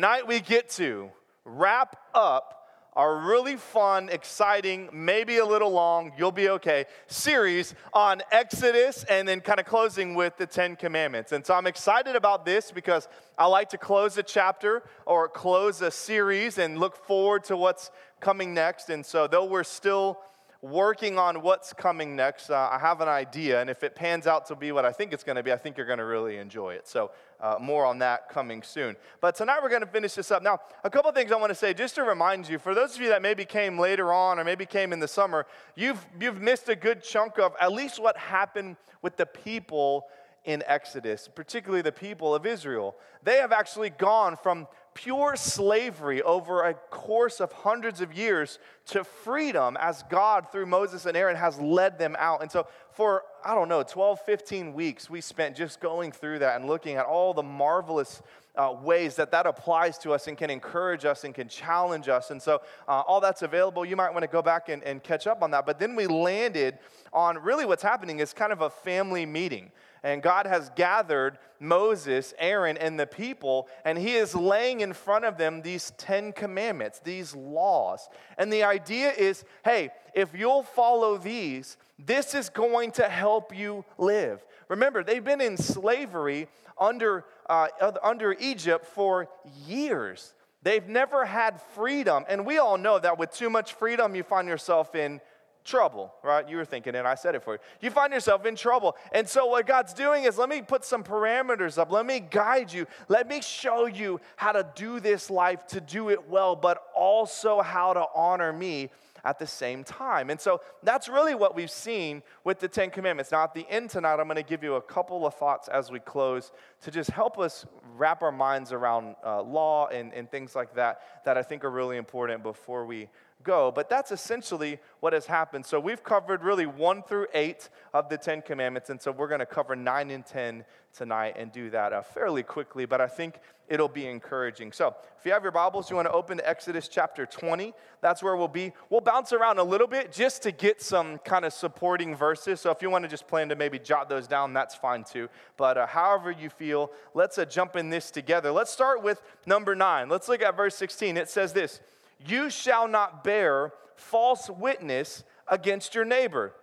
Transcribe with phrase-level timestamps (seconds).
[0.00, 1.10] Tonight we get to
[1.44, 8.22] wrap up our really fun, exciting, maybe a little long, you'll be okay, series on
[8.30, 11.32] Exodus and then kind of closing with the Ten Commandments.
[11.32, 15.82] And so I'm excited about this because I like to close a chapter or close
[15.82, 17.90] a series and look forward to what's
[18.20, 18.90] coming next.
[18.90, 20.20] And so, though we're still
[20.60, 22.50] working on what's coming next.
[22.50, 25.12] Uh, I have an idea, and if it pans out to be what I think
[25.12, 26.88] it's going to be, I think you're going to really enjoy it.
[26.88, 28.96] So, uh, more on that coming soon.
[29.20, 30.42] But tonight we're going to finish this up.
[30.42, 33.00] Now, a couple things I want to say just to remind you for those of
[33.00, 36.68] you that maybe came later on or maybe came in the summer, you've, you've missed
[36.68, 40.06] a good chunk of at least what happened with the people
[40.44, 42.96] in Exodus, particularly the people of Israel.
[43.22, 44.66] They have actually gone from
[44.98, 51.06] pure slavery over a course of hundreds of years to freedom as God, through Moses
[51.06, 52.42] and Aaron, has led them out.
[52.42, 56.56] And so, for I don't know, 12, 15 weeks, we spent just going through that
[56.56, 58.22] and looking at all the marvelous
[58.56, 62.32] uh, ways that that applies to us and can encourage us and can challenge us.
[62.32, 63.84] And so, uh, all that's available.
[63.84, 65.64] You might want to go back and, and catch up on that.
[65.64, 66.78] But then we landed
[67.12, 69.70] on really what's happening is kind of a family meeting.
[70.02, 75.24] And God has gathered Moses, Aaron, and the people, and He is laying in front
[75.24, 78.08] of them these Ten Commandments, these laws.
[78.36, 83.84] And the idea is hey, if you'll follow these, this is going to help you
[83.96, 84.44] live.
[84.68, 87.68] Remember, they've been in slavery under, uh,
[88.02, 89.28] under Egypt for
[89.66, 90.34] years.
[90.62, 92.24] They've never had freedom.
[92.28, 95.20] And we all know that with too much freedom, you find yourself in
[95.68, 96.48] trouble, right?
[96.48, 97.58] You were thinking it, I said it for you.
[97.80, 98.96] You find yourself in trouble.
[99.12, 102.72] And so, what God's doing is let me put some parameters up, let me guide
[102.72, 106.82] you, let me show you how to do this life to do it well, but
[106.94, 108.90] also how to honor me
[109.24, 110.30] at the same time.
[110.30, 113.32] And so that's really what we've seen with the Ten Commandments.
[113.32, 115.90] Now, at the end tonight, I'm going to give you a couple of thoughts as
[115.90, 117.66] we close to just help us
[117.96, 121.70] wrap our minds around uh, law and, and things like that that I think are
[121.70, 123.08] really important before we
[123.42, 123.70] go.
[123.70, 125.64] But that's essentially what has happened.
[125.66, 128.90] So we've covered really one through eight of the Ten Commandments.
[128.90, 132.42] And so we're going to cover nine and 10 tonight and do that uh, fairly
[132.42, 132.84] quickly.
[132.84, 133.38] But I think
[133.68, 134.72] it'll be encouraging.
[134.72, 137.74] So if you have your Bibles, you want to open to Exodus chapter 20.
[138.00, 138.72] That's where we'll be.
[138.90, 142.60] We'll bounce around a little bit just to get some kind of supporting verses.
[142.60, 145.28] So if you want to just plan to maybe jot those down, that's fine too.
[145.56, 148.50] But uh, however you feel, let's uh, jump in this together.
[148.50, 150.08] Let's start with number nine.
[150.08, 151.16] Let's look at verse 16.
[151.16, 151.80] It says this.
[152.26, 156.54] You shall not bear false witness against your neighbor.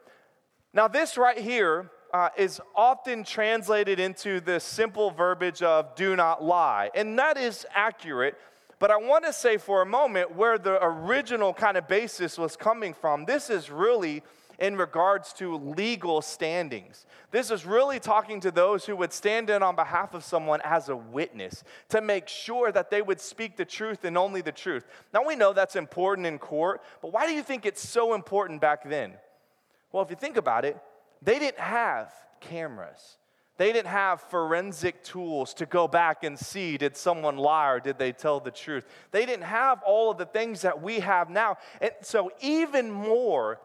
[0.73, 6.43] Now, this right here uh, is often translated into the simple verbiage of do not
[6.43, 6.89] lie.
[6.95, 8.35] And that is accurate.
[8.79, 12.57] But I want to say for a moment where the original kind of basis was
[12.57, 13.25] coming from.
[13.25, 14.21] This is really
[14.59, 17.05] in regards to legal standings.
[17.31, 20.89] This is really talking to those who would stand in on behalf of someone as
[20.89, 24.85] a witness to make sure that they would speak the truth and only the truth.
[25.13, 28.61] Now, we know that's important in court, but why do you think it's so important
[28.61, 29.13] back then?
[29.91, 30.77] Well, if you think about it,
[31.21, 33.17] they didn't have cameras.
[33.57, 37.97] They didn't have forensic tools to go back and see did someone lie or did
[37.97, 38.85] they tell the truth.
[39.11, 41.57] They didn't have all of the things that we have now.
[41.79, 43.59] And so, even more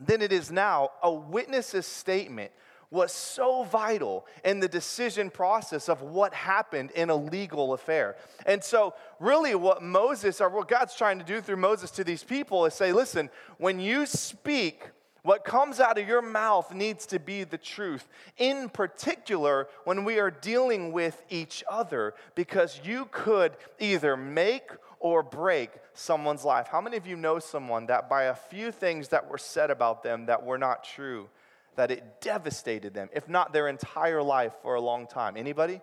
[0.00, 2.52] than it is now, a witness's statement
[2.90, 8.16] was so vital in the decision process of what happened in a legal affair.
[8.46, 12.24] And so, really, what Moses or what God's trying to do through Moses to these
[12.24, 13.28] people is say, listen,
[13.58, 14.84] when you speak,
[15.22, 20.18] what comes out of your mouth needs to be the truth, in particular when we
[20.18, 24.70] are dealing with each other, because you could either make
[25.00, 26.68] or break someone's life.
[26.68, 30.02] How many of you know someone that by a few things that were said about
[30.02, 31.28] them that were not true,
[31.76, 35.36] that it devastated them, if not their entire life for a long time?
[35.36, 35.80] Anybody?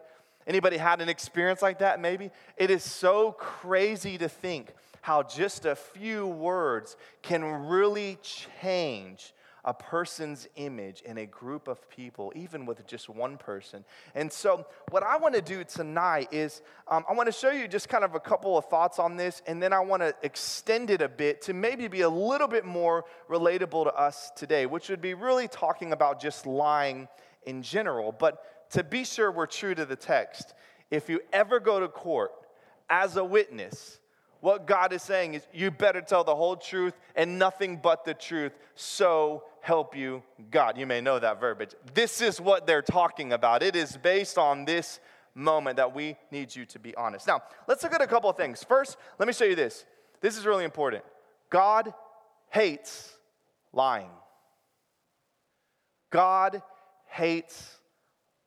[0.47, 2.31] Anybody had an experience like that maybe?
[2.57, 9.34] It is so crazy to think how just a few words can really change
[9.65, 13.83] a person's image in a group of people, even with just one person.
[14.13, 17.67] And so, what I want to do tonight is um, I want to show you
[17.67, 20.91] just kind of a couple of thoughts on this, and then I want to extend
[20.91, 24.87] it a bit to maybe be a little bit more relatable to us today, which
[24.89, 27.07] would be really talking about just lying
[27.45, 28.11] in general.
[28.11, 30.53] But to be sure we're true to the text,
[30.91, 32.31] if you ever go to court
[32.89, 33.99] as a witness,
[34.45, 38.13] what God is saying is, you better tell the whole truth and nothing but the
[38.13, 38.51] truth.
[38.75, 40.21] So help you
[40.51, 40.77] God.
[40.77, 41.71] You may know that verbiage.
[41.95, 43.63] This is what they're talking about.
[43.63, 44.99] It is based on this
[45.33, 47.25] moment that we need you to be honest.
[47.25, 48.63] Now, let's look at a couple of things.
[48.63, 49.83] First, let me show you this.
[50.21, 51.03] This is really important.
[51.49, 51.91] God
[52.51, 53.17] hates
[53.73, 54.11] lying.
[56.11, 56.61] God
[57.07, 57.79] hates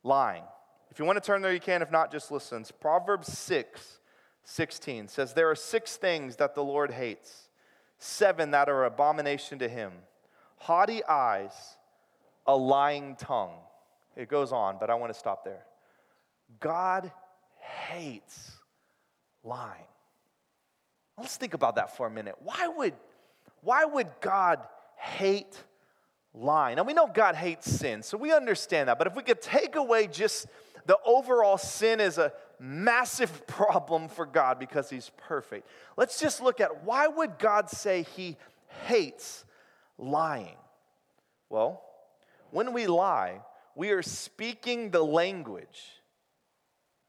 [0.05, 0.45] lying.
[0.93, 1.83] If you want to turn there, you can.
[1.83, 2.61] If not, just listen.
[2.61, 3.98] It's Proverbs 6
[4.51, 7.49] 16 says, There are six things that the Lord hates,
[7.99, 9.93] seven that are abomination to him
[10.57, 11.53] haughty eyes,
[12.47, 13.55] a lying tongue.
[14.17, 15.65] It goes on, but I want to stop there.
[16.59, 17.13] God
[17.61, 18.53] hates
[19.45, 19.85] lying.
[21.17, 22.35] Let's think about that for a minute.
[22.41, 22.95] Why would,
[23.61, 24.61] why would God
[24.97, 25.63] hate
[26.35, 26.77] lying?
[26.77, 28.99] Now, we know God hates sin, so we understand that.
[28.99, 30.47] But if we could take away just
[30.87, 35.67] the overall sin is a massive problem for God because he's perfect.
[35.97, 38.37] Let's just look at why would God say he
[38.87, 39.45] hates
[39.97, 40.57] lying?
[41.49, 41.83] Well,
[42.51, 43.41] when we lie,
[43.75, 45.99] we are speaking the language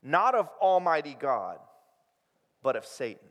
[0.01, 1.59] not of Almighty God,
[2.63, 3.27] but of Satan.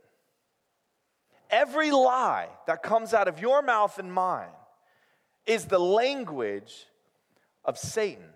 [1.50, 4.48] Every lie that comes out of your mouth and mine
[5.46, 6.86] is the language
[7.64, 8.28] of Satan.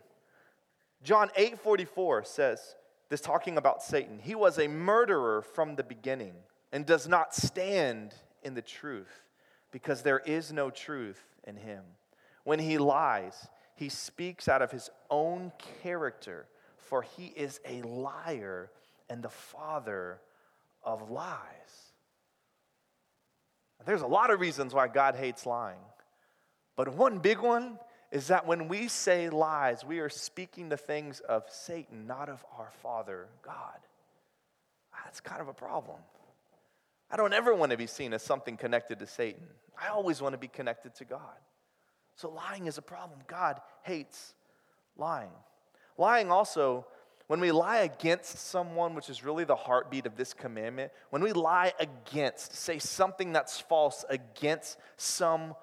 [1.02, 2.74] John 8 44 says,
[3.12, 6.32] this talking about Satan, he was a murderer from the beginning
[6.72, 9.26] and does not stand in the truth
[9.70, 11.82] because there is no truth in him.
[12.44, 16.46] When he lies, he speaks out of his own character,
[16.78, 18.70] for he is a liar
[19.10, 20.18] and the father
[20.82, 21.92] of lies.
[23.84, 25.84] There's a lot of reasons why God hates lying,
[26.76, 27.78] but one big one
[28.12, 32.44] is that when we say lies, we are speaking the things of Satan, not of
[32.58, 33.78] our Father God.
[35.04, 35.96] That's kind of a problem.
[37.10, 39.42] I don't ever want to be seen as something connected to Satan.
[39.82, 41.20] I always want to be connected to God.
[42.16, 43.18] So lying is a problem.
[43.26, 44.34] God hates
[44.98, 45.32] lying.
[45.96, 46.86] Lying also,
[47.28, 51.32] when we lie against someone, which is really the heartbeat of this commandment, when we
[51.32, 55.56] lie against, say something that's false against someone,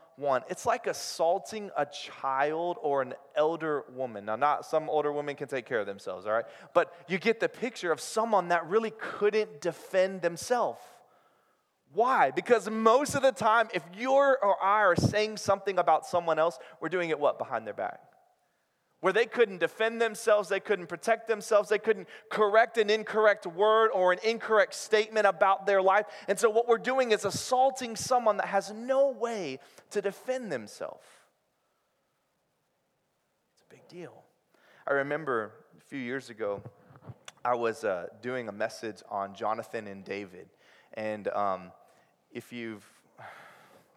[0.50, 4.26] it's like assaulting a child or an elder woman.
[4.26, 6.46] Now, not some older women can take care of themselves, all right?
[6.74, 10.82] But you get the picture of someone that really couldn't defend themselves.
[11.94, 12.32] Why?
[12.32, 16.60] Because most of the time, if you or I are saying something about someone else,
[16.80, 17.40] we're doing it what?
[17.40, 18.00] Behind their back.
[19.02, 23.92] Where they couldn't defend themselves, they couldn't protect themselves, they couldn't correct an incorrect word
[23.92, 26.06] or an incorrect statement about their life.
[26.28, 29.60] And so, what we're doing is assaulting someone that has no way
[29.92, 31.06] to defend themselves.
[33.54, 34.24] It's a big deal.
[34.86, 36.62] I remember a few years ago,
[37.46, 40.50] I was uh, doing a message on Jonathan and David.
[40.96, 41.72] And um,
[42.32, 42.84] if you've,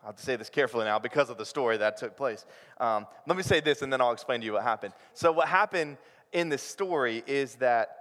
[0.03, 2.45] I have to say this carefully now because of the story that took place.
[2.79, 4.95] Um, let me say this and then I'll explain to you what happened.
[5.15, 5.97] So, what happened
[6.33, 7.99] in this story is that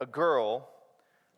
[0.00, 0.68] a girl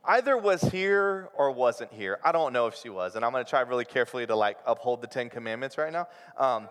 [0.04, 2.18] either was here or wasn't here.
[2.24, 4.58] I don't know if she was, and I'm going to try really carefully to like
[4.66, 6.08] uphold the Ten Commandments right now.
[6.36, 6.68] Um,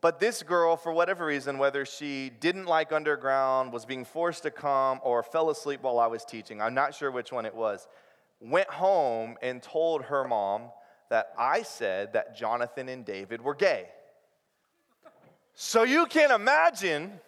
[0.00, 4.50] but this girl, for whatever reason, whether she didn't like underground, was being forced to
[4.50, 7.86] come, or fell asleep while I was teaching, I'm not sure which one it was,
[8.40, 10.70] went home and told her mom
[11.10, 13.86] that I said that Jonathan and David were gay.
[15.54, 17.20] So you can imagine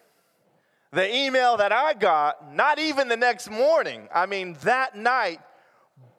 [0.92, 4.08] the email that I got, not even the next morning.
[4.14, 5.40] I mean, that night,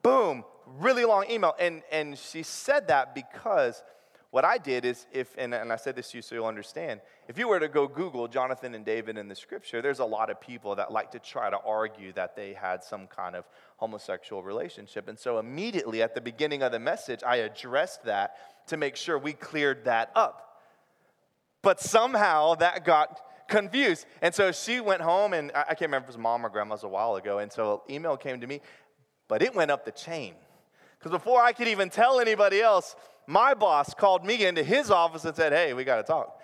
[0.01, 0.43] boom,
[0.79, 1.55] really long email.
[1.59, 3.81] And, and she said that because
[4.33, 7.01] what I did is, if, and, and I said this to you so you'll understand,
[7.27, 10.31] if you were to go Google Jonathan and David in the scripture, there's a lot
[10.31, 13.45] of people that like to try to argue that they had some kind of
[13.77, 15.07] homosexual relationship.
[15.07, 18.37] And so immediately at the beginning of the message, I addressed that
[18.69, 20.63] to make sure we cleared that up.
[21.61, 24.07] But somehow that got confused.
[24.23, 26.81] And so she went home, and I can't remember if it was mom or grandma's
[26.83, 27.37] a while ago.
[27.37, 28.61] And so an email came to me,
[29.27, 30.33] but it went up the chain.
[30.97, 32.95] Because before I could even tell anybody else,
[33.27, 36.39] my boss called me into his office and said, Hey, we got to talk.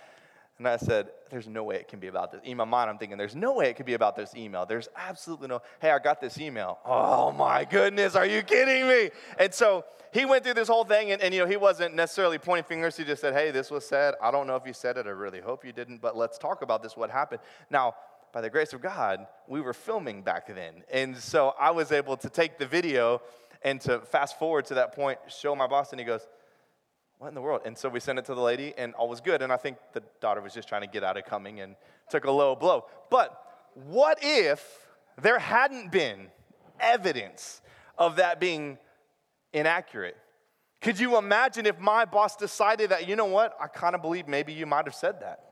[0.57, 2.41] And I said, There's no way it can be about this.
[2.43, 4.65] In my mind, I'm thinking, There's no way it could be about this email.
[4.65, 6.79] There's absolutely no, hey, I got this email.
[6.85, 9.09] Oh my goodness, are you kidding me?
[9.39, 12.37] And so he went through this whole thing, and, and you know, he wasn't necessarily
[12.37, 12.97] pointing fingers.
[12.97, 14.15] He just said, Hey, this was said.
[14.21, 15.07] I don't know if you said it.
[15.07, 17.41] I really hope you didn't, but let's talk about this, what happened.
[17.69, 17.95] Now,
[18.31, 20.83] by the grace of God, we were filming back then.
[20.91, 23.21] And so I was able to take the video
[23.63, 26.27] and to fast forward to that point, show my boss, and he goes,
[27.19, 27.61] what in the world?
[27.65, 29.41] And so we sent it to the lady, and all was good.
[29.41, 31.75] And I think the daughter was just trying to get out of coming and
[32.09, 32.85] took a low blow.
[33.11, 33.39] But
[33.73, 34.87] what if
[35.21, 36.27] there hadn't been
[36.79, 37.61] evidence
[37.97, 38.77] of that being
[39.51, 40.15] inaccurate?
[40.81, 44.29] Could you imagine if my boss decided that, you know what, I kind of believe
[44.29, 45.43] maybe you might have said that?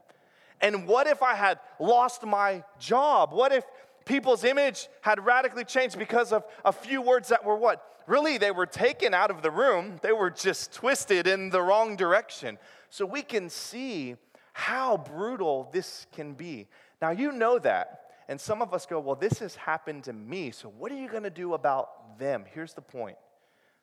[0.61, 3.33] And what if I had lost my job?
[3.33, 3.65] What if
[4.05, 7.83] people's image had radically changed because of a few words that were what?
[8.07, 11.95] Really, they were taken out of the room, they were just twisted in the wrong
[11.95, 12.57] direction.
[12.89, 14.15] So we can see
[14.53, 16.67] how brutal this can be.
[17.01, 18.01] Now, you know that.
[18.29, 20.51] And some of us go, well, this has happened to me.
[20.51, 22.45] So what are you going to do about them.
[22.53, 23.17] Here's the point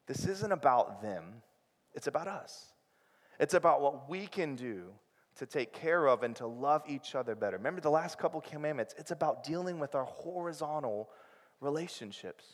[0.07, 1.43] this isn't about them,
[1.95, 2.73] it's about us.
[3.41, 4.85] It's about what we can do
[5.37, 7.57] to take care of and to love each other better.
[7.57, 8.95] Remember the last couple commandments?
[8.97, 11.09] It's about dealing with our horizontal
[11.61, 12.45] relationships.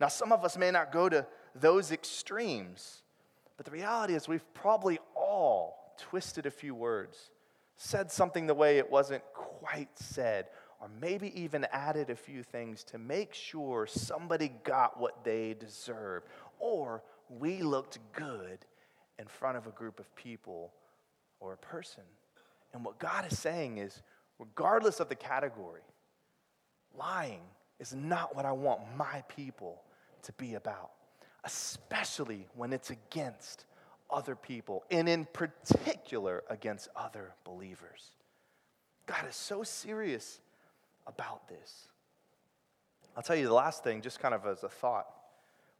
[0.00, 3.02] Now, some of us may not go to those extremes,
[3.56, 7.30] but the reality is we've probably all twisted a few words,
[7.76, 10.46] said something the way it wasn't quite said,
[10.80, 16.26] or maybe even added a few things to make sure somebody got what they deserved,
[16.58, 18.58] or we looked good
[19.18, 20.72] in front of a group of people
[21.40, 22.04] or a person.
[22.72, 24.02] And what God is saying is,
[24.38, 25.82] regardless of the category,
[26.96, 27.40] lying
[27.78, 29.82] is not what I want my people
[30.24, 30.90] to be about,
[31.44, 33.64] especially when it's against
[34.10, 38.10] other people, and in particular against other believers.
[39.06, 40.40] God is so serious
[41.06, 41.88] about this.
[43.16, 45.06] I'll tell you the last thing, just kind of as a thought.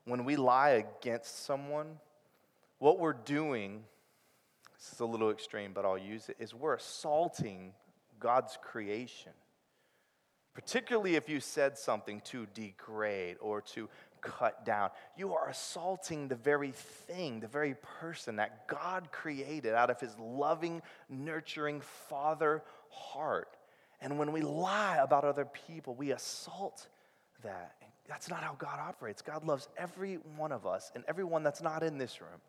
[0.04, 1.98] When we lie against someone,
[2.78, 3.84] what we're doing,
[4.76, 7.72] this is a little extreme, but I'll use it, is we're assaulting
[8.18, 9.32] God's creation.
[10.54, 13.88] Particularly if you said something to degrade or to
[14.20, 14.90] cut down.
[15.16, 20.16] You are assaulting the very thing, the very person that God created out of his
[20.18, 23.56] loving, nurturing Father heart.
[24.00, 26.88] And when we lie about other people, we assault
[27.42, 27.74] that.
[28.08, 29.22] That's not how God operates.
[29.22, 32.40] God loves every one of us and everyone that's not in this room.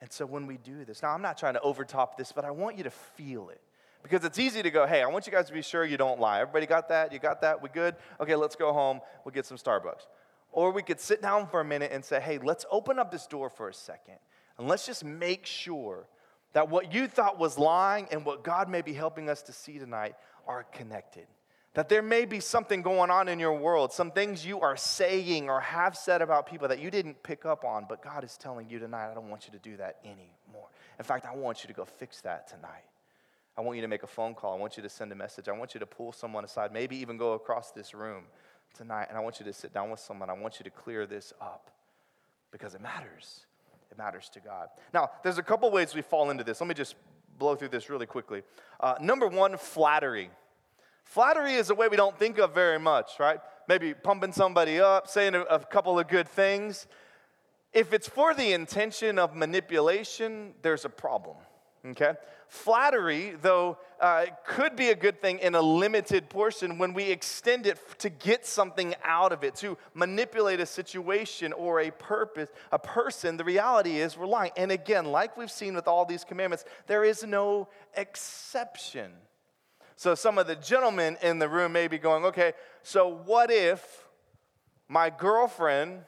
[0.00, 2.50] And so when we do this, now I'm not trying to overtop this, but I
[2.50, 3.60] want you to feel it.
[4.02, 6.18] Because it's easy to go, hey, I want you guys to be sure you don't
[6.18, 6.40] lie.
[6.40, 7.12] Everybody got that?
[7.12, 7.62] You got that?
[7.62, 7.96] We good?
[8.18, 9.00] Okay, let's go home.
[9.24, 10.06] We'll get some Starbucks.
[10.52, 13.26] Or we could sit down for a minute and say, hey, let's open up this
[13.26, 14.16] door for a second.
[14.58, 16.06] And let's just make sure
[16.52, 19.78] that what you thought was lying and what God may be helping us to see
[19.78, 20.14] tonight
[20.46, 21.26] are connected.
[21.74, 25.48] That there may be something going on in your world, some things you are saying
[25.48, 28.68] or have said about people that you didn't pick up on, but God is telling
[28.68, 30.68] you tonight, I don't want you to do that anymore.
[30.98, 32.84] In fact, I want you to go fix that tonight.
[33.56, 34.54] I want you to make a phone call.
[34.54, 35.48] I want you to send a message.
[35.48, 38.24] I want you to pull someone aside, maybe even go across this room
[38.74, 40.30] tonight, and I want you to sit down with someone.
[40.30, 41.70] I want you to clear this up
[42.50, 43.46] because it matters.
[43.90, 44.68] It matters to God.
[44.94, 46.60] Now, there's a couple ways we fall into this.
[46.60, 46.94] Let me just
[47.38, 48.42] blow through this really quickly.
[48.78, 50.30] Uh, number one, flattery.
[51.04, 53.40] Flattery is a way we don't think of very much, right?
[53.68, 56.86] Maybe pumping somebody up, saying a, a couple of good things.
[57.72, 61.36] If it's for the intention of manipulation, there's a problem,
[61.86, 62.14] okay?
[62.48, 67.66] Flattery, though, uh, could be a good thing in a limited portion when we extend
[67.66, 72.78] it to get something out of it, to manipulate a situation or a purpose, a
[72.78, 73.36] person.
[73.36, 74.50] The reality is we're lying.
[74.56, 79.12] And again, like we've seen with all these commandments, there is no exception.
[79.94, 84.08] So some of the gentlemen in the room may be going, okay, so what if
[84.88, 86.00] my girlfriend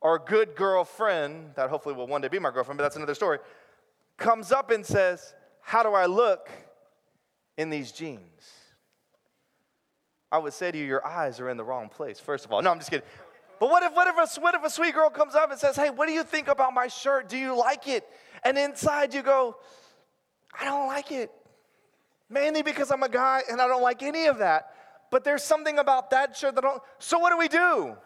[0.00, 3.38] or good girlfriend, that hopefully will one day be my girlfriend, but that's another story,
[4.18, 6.50] comes up and says, How do I look
[7.56, 8.52] in these jeans?
[10.30, 12.60] I would say to you, your eyes are in the wrong place, first of all.
[12.60, 13.06] No, I'm just kidding.
[13.58, 15.76] But what if, what if, a, what if a sweet girl comes up and says,
[15.76, 17.30] Hey, what do you think about my shirt?
[17.30, 18.06] Do you like it?
[18.44, 19.56] And inside you go,
[20.58, 21.32] I don't like it
[22.30, 24.72] mainly because I'm a guy and I don't like any of that.
[25.10, 26.82] But there's something about that shirt that I don't.
[26.98, 27.96] So what do we do?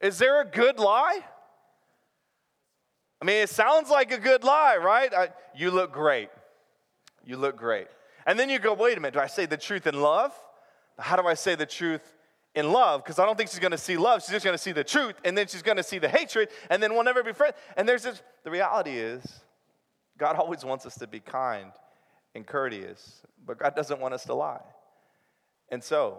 [0.00, 1.20] Is there a good lie?
[3.20, 5.12] I mean, it sounds like a good lie, right?
[5.12, 6.28] I, you look great.
[7.24, 7.88] You look great.
[8.26, 10.32] And then you go, wait a minute, do I say the truth in love?
[10.98, 12.14] How do I say the truth
[12.54, 13.02] in love?
[13.02, 14.22] Because I don't think she's gonna see love.
[14.22, 16.94] She's just gonna see the truth, and then she's gonna see the hatred, and then
[16.94, 17.54] we'll never be friends.
[17.76, 19.24] And there's this, the reality is,
[20.18, 21.72] God always wants us to be kind
[22.34, 24.62] and courteous, but God doesn't want us to lie.
[25.70, 26.18] And so,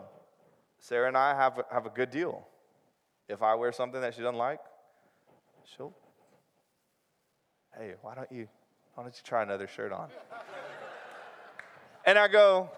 [0.80, 2.48] Sarah and I have, have a good deal.
[3.28, 4.60] If I wear something that she doesn't like,
[5.76, 5.94] she'll,
[7.78, 8.48] hey, why don't you,
[8.96, 10.10] why don't you try another shirt on?
[12.06, 12.70] and I go,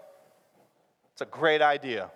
[1.12, 2.10] it's a great idea.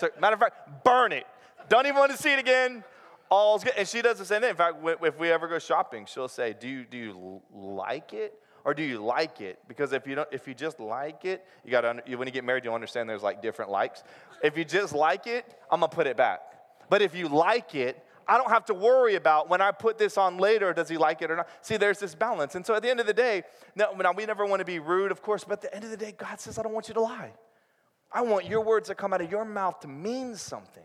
[0.00, 1.26] A, matter of fact, burn it.
[1.68, 2.82] Don't even want to see it again.
[3.28, 3.74] All's good.
[3.76, 4.50] And she does the same thing.
[4.50, 8.34] In fact, if we ever go shopping, she'll say, do you, do you like it?
[8.64, 9.58] or do you like it?
[9.68, 12.44] Because if you don't, if you just like it, you got to when you get
[12.44, 14.02] married, you'll understand there's like different likes.
[14.42, 16.40] If you just like it, I'm gonna put it back.
[16.88, 20.16] But if you like it, I don't have to worry about when I put this
[20.16, 21.48] on later, does he like it or not?
[21.62, 22.54] See, there's this balance.
[22.54, 23.42] And so at the end of the day,
[23.74, 25.90] now, now we never want to be rude, of course, but at the end of
[25.90, 27.32] the day, God says, I don't want you to lie.
[28.12, 30.84] I want your words that come out of your mouth to mean something.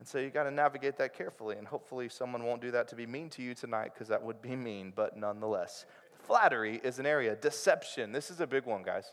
[0.00, 1.56] And so you got to navigate that carefully.
[1.56, 4.42] And hopefully, someone won't do that to be mean to you tonight because that would
[4.42, 5.86] be mean, but nonetheless.
[6.26, 7.36] Flattery is an area.
[7.36, 9.12] Deception, this is a big one, guys.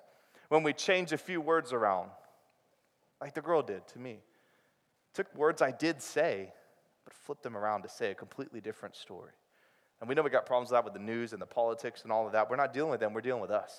[0.50, 2.10] When we change a few words around,
[3.22, 4.22] like the girl did to me.
[5.14, 6.54] Took words I did say
[7.06, 9.32] but flip them around to say a completely different story.
[10.00, 12.12] And we know we got problems with that with the news and the politics and
[12.12, 12.50] all of that.
[12.50, 13.74] We're not dealing with them, we're dealing with us.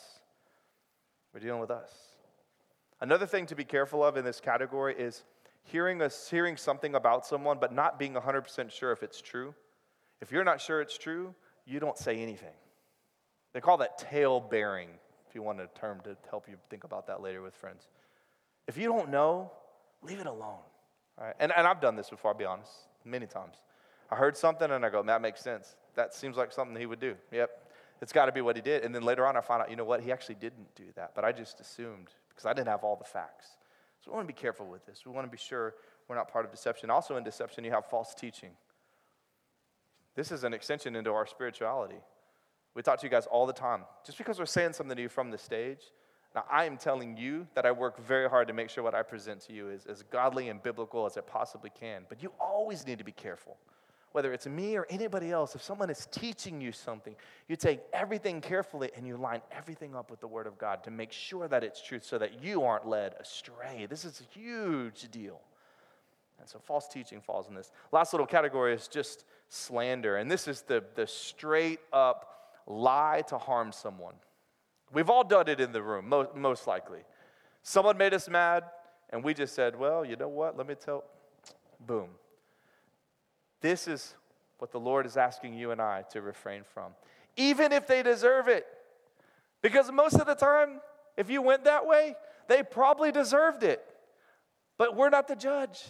[1.34, 1.90] We're dealing with us.
[3.00, 5.24] Another thing to be careful of in this category is
[5.64, 9.54] hearing us hearing something about someone but not being 100% sure if it's true.
[10.20, 11.34] If you're not sure it's true,
[11.66, 12.54] you don't say anything.
[13.52, 14.88] They call that tale bearing,
[15.28, 17.88] if you want a term to help you think about that later with friends.
[18.68, 19.50] If you don't know,
[20.02, 20.60] leave it alone.
[21.20, 21.34] Right?
[21.40, 22.70] And, and I've done this before, I'll be honest,
[23.04, 23.56] many times.
[24.10, 25.76] I heard something and I go, that makes sense.
[25.94, 27.14] That seems like something he would do.
[27.30, 27.50] Yep,
[28.00, 28.84] it's got to be what he did.
[28.84, 31.12] And then later on, I find out, you know what, he actually didn't do that.
[31.14, 33.46] But I just assumed because I didn't have all the facts.
[34.00, 35.02] So we want to be careful with this.
[35.06, 35.74] We want to be sure
[36.08, 36.90] we're not part of deception.
[36.90, 38.50] Also, in deception, you have false teaching.
[40.14, 42.00] This is an extension into our spirituality.
[42.74, 43.82] We talk to you guys all the time.
[44.04, 45.92] Just because we're saying something to you from the stage,
[46.34, 49.02] now I am telling you that I work very hard to make sure what I
[49.02, 52.04] present to you is as godly and biblical as it possibly can.
[52.08, 53.58] But you always need to be careful.
[54.12, 57.16] Whether it's me or anybody else, if someone is teaching you something,
[57.48, 60.90] you take everything carefully and you line everything up with the Word of God to
[60.90, 63.86] make sure that it's truth so that you aren't led astray.
[63.88, 65.40] This is a huge deal.
[66.38, 67.70] And so false teaching falls in this.
[67.90, 70.16] Last little category is just slander.
[70.16, 74.14] And this is the, the straight up lie to harm someone.
[74.92, 77.00] We've all done it in the room, most, likely.
[77.62, 78.64] Someone made us mad,
[79.10, 80.56] and we just said, well, you know what?
[80.56, 81.04] Let me tell.
[81.80, 82.08] Boom.
[83.60, 84.14] This is
[84.58, 86.92] what the Lord is asking you and I to refrain from,
[87.36, 88.66] even if they deserve it.
[89.62, 90.80] Because most of the time,
[91.16, 92.14] if you went that way,
[92.48, 93.84] they probably deserved it.
[94.76, 95.84] But we're not the judge.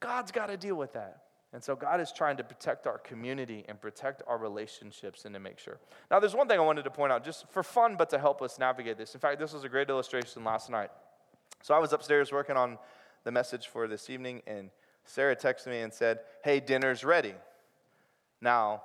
[0.00, 1.23] God's got to deal with that.
[1.54, 5.38] And so God is trying to protect our community and protect our relationships and to
[5.38, 5.78] make sure.
[6.10, 8.42] Now, there's one thing I wanted to point out, just for fun, but to help
[8.42, 9.14] us navigate this.
[9.14, 10.90] In fact, this was a great illustration last night.
[11.62, 12.76] So I was upstairs working on
[13.22, 14.68] the message for this evening, and
[15.04, 17.34] Sarah texted me and said, Hey, dinner's ready.
[18.40, 18.82] Now,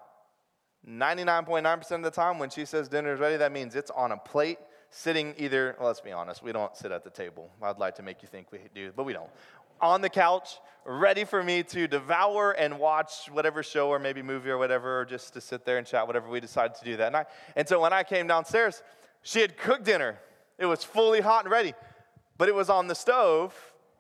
[0.88, 4.60] 99.9% of the time when she says dinner's ready, that means it's on a plate
[4.92, 7.52] sitting either, well, let's be honest, we don't sit at the table.
[7.62, 9.30] I'd like to make you think we do, but we don't
[9.82, 14.50] on the couch, ready for me to devour and watch whatever show or maybe movie
[14.50, 17.12] or whatever, or just to sit there and chat, whatever we decided to do that
[17.12, 17.28] night.
[17.56, 18.82] And so when I came downstairs,
[19.22, 20.18] she had cooked dinner.
[20.58, 21.74] It was fully hot and ready,
[22.38, 23.54] but it was on the stove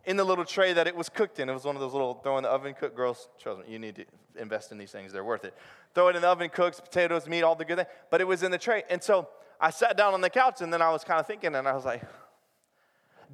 [0.05, 1.49] in the little tray that it was cooked in.
[1.49, 3.29] It was one of those little throw in the oven cook girls.
[3.39, 4.05] Trust me, you need to
[4.39, 5.53] invest in these things, they're worth it.
[5.93, 8.43] Throw it in the oven, cooks, potatoes, meat, all the good things, but it was
[8.43, 8.83] in the tray.
[8.89, 9.27] And so
[9.59, 11.73] I sat down on the couch and then I was kind of thinking, and I
[11.73, 12.03] was like,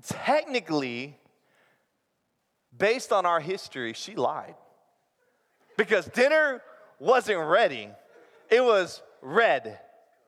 [0.03, 1.17] technically,
[2.77, 4.55] based on our history, she lied.
[5.77, 6.61] Because dinner
[6.99, 7.89] wasn't ready,
[8.49, 9.79] it was red.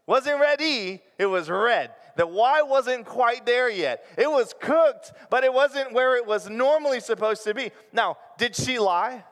[0.05, 1.91] Wasn't ready, it was red.
[2.15, 4.05] The why wasn't quite there yet.
[4.17, 7.71] It was cooked, but it wasn't where it was normally supposed to be.
[7.91, 9.23] Now, did she lie?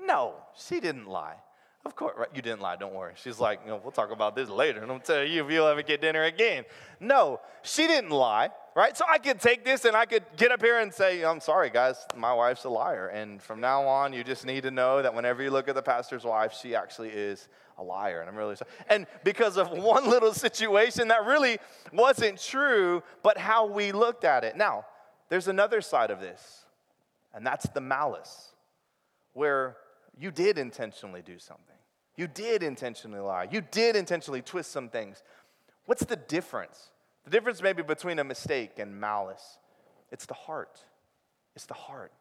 [0.00, 1.36] No, she didn't lie.
[1.84, 2.28] Of course, right?
[2.34, 3.12] You didn't lie, don't worry.
[3.16, 5.66] She's like, you know, we'll talk about this later, and I'm tell you if you'll
[5.66, 6.64] ever get dinner again.
[7.00, 8.96] No, she didn't lie right?
[8.96, 11.70] So I could take this and I could get up here and say, I'm sorry,
[11.70, 13.08] guys, my wife's a liar.
[13.08, 15.82] And from now on, you just need to know that whenever you look at the
[15.82, 18.20] pastor's wife, she actually is a liar.
[18.20, 18.70] And I'm really sorry.
[18.88, 21.58] And because of one little situation that really
[21.92, 24.56] wasn't true, but how we looked at it.
[24.56, 24.86] Now,
[25.28, 26.64] there's another side of this,
[27.32, 28.52] and that's the malice,
[29.32, 29.76] where
[30.18, 31.64] you did intentionally do something.
[32.16, 33.48] You did intentionally lie.
[33.50, 35.22] You did intentionally twist some things.
[35.86, 36.90] What's the difference?
[37.24, 39.58] The difference maybe between a mistake and malice,
[40.10, 40.78] it's the heart.
[41.56, 42.12] It's the heart.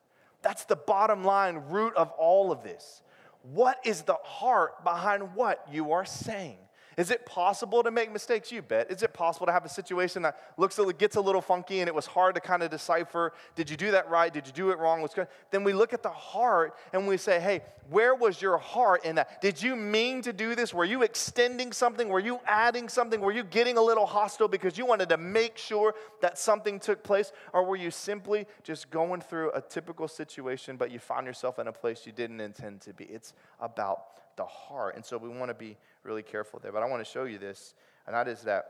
[0.42, 3.02] That's the bottom line root of all of this.
[3.42, 6.58] What is the heart behind what you are saying?
[6.98, 8.52] Is it possible to make mistakes?
[8.52, 8.92] You bet.
[8.92, 11.88] Is it possible to have a situation that looks a, gets a little funky and
[11.88, 13.34] it was hard to kind of decipher?
[13.56, 14.34] Did you do that right?
[14.34, 15.02] Did you do it wrong?
[15.02, 15.28] What's good?
[15.52, 19.16] Then we look at the heart and we say, hey, where was your heart in
[19.16, 19.42] that?
[19.42, 20.74] Did you mean to do this?
[20.74, 22.10] Were you extending something?
[22.10, 23.20] Were you adding something?
[23.20, 27.04] Were you getting a little hostile because you wanted to make sure that something took
[27.04, 27.32] place?
[27.52, 31.68] Or were you simply just going through a typical situation, but you found yourself in
[31.68, 33.06] a place you didn't intend to be?
[33.06, 34.96] It's about the heart.
[34.96, 36.72] And so we want to be really careful there.
[36.72, 37.74] But I want to show you this,
[38.06, 38.66] and that is that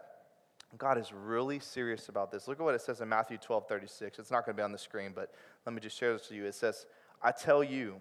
[0.77, 2.47] God is really serious about this.
[2.47, 4.19] Look at what it says in Matthew 12 36.
[4.19, 5.33] It's not going to be on the screen, but
[5.65, 6.45] let me just share this with you.
[6.45, 6.85] It says,
[7.21, 7.95] I tell you,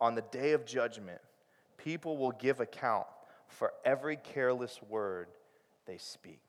[0.00, 1.20] on the day of judgment,
[1.76, 3.06] people will give account
[3.46, 5.28] for every careless word
[5.86, 6.42] they speak.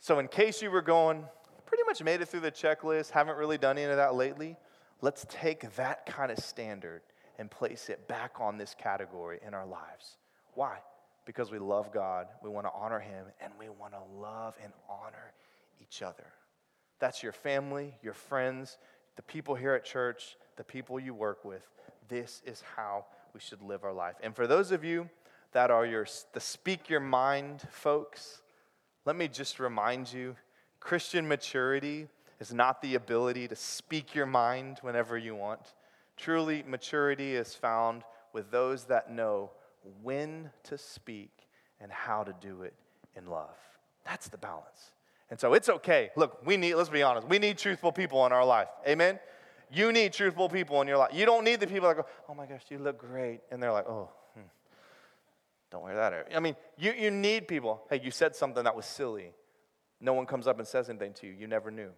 [0.00, 1.24] So, in case you were going,
[1.66, 4.56] pretty much made it through the checklist, haven't really done any of that lately,
[5.00, 7.02] let's take that kind of standard
[7.38, 10.16] and place it back on this category in our lives.
[10.54, 10.78] Why?
[11.24, 14.72] Because we love God, we want to honor Him, and we want to love and
[14.88, 15.32] honor
[15.80, 16.26] each other.
[16.98, 18.78] That's your family, your friends,
[19.16, 21.62] the people here at church, the people you work with.
[22.08, 24.14] This is how we should live our life.
[24.22, 25.10] And for those of you
[25.52, 28.42] that are your, the speak your mind folks,
[29.04, 30.36] let me just remind you
[30.80, 32.08] Christian maturity
[32.40, 35.60] is not the ability to speak your mind whenever you want.
[36.16, 38.02] Truly, maturity is found
[38.32, 39.50] with those that know
[40.02, 41.30] when to speak
[41.80, 42.74] and how to do it
[43.14, 43.56] in love.
[44.04, 44.92] That's the balance.
[45.30, 46.10] And so it's okay.
[46.16, 48.68] Look, we need, let's be honest, we need truthful people in our life.
[48.86, 49.18] Amen?
[49.70, 51.10] You need truthful people in your life.
[51.12, 53.40] You don't need the people that go, oh my gosh, you look great.
[53.50, 54.46] And they're like, oh, hmm,
[55.70, 56.28] don't wear that.
[56.34, 57.82] I mean, you, you need people.
[57.90, 59.32] Hey, you said something that was silly.
[60.00, 61.32] No one comes up and says anything to you.
[61.32, 61.90] You never knew.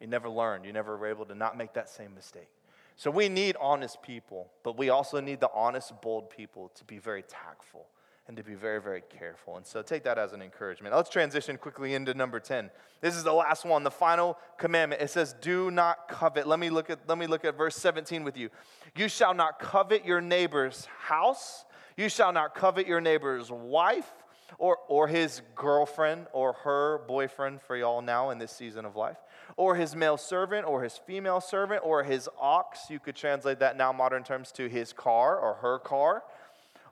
[0.00, 0.64] You never learned.
[0.64, 2.48] You never were able to not make that same mistake.
[2.96, 6.98] So we need honest people, but we also need the honest, bold people to be
[6.98, 7.86] very tactful
[8.26, 9.56] and to be very, very careful.
[9.56, 10.94] And so take that as an encouragement.
[10.94, 12.70] Let's transition quickly into number 10.
[13.00, 15.02] This is the last one, the final commandment.
[15.02, 16.46] It says, Do not covet.
[16.46, 18.48] Let me look at, let me look at verse 17 with you.
[18.96, 21.64] You shall not covet your neighbor's house,
[21.96, 24.10] you shall not covet your neighbor's wife.
[24.58, 29.16] Or, or his girlfriend or her boyfriend for y'all now in this season of life
[29.56, 32.90] or his male servant, or his female servant, or his ox.
[32.90, 36.22] You could translate that now, modern terms, to his car or her car,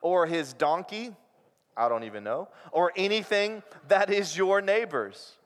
[0.00, 1.14] or his donkey.
[1.76, 2.48] I don't even know.
[2.70, 5.36] Or anything that is your neighbor's.